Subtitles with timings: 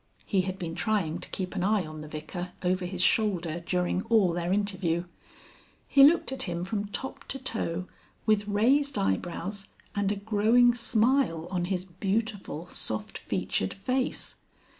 [0.25, 4.01] He had been trying to keep an eye on the Vicar over his shoulder during
[4.05, 5.03] all their interview.
[5.87, 7.85] He looked at him from top to toe
[8.25, 14.37] with raised eyebrows and a growing smile on his beautiful soft featured face.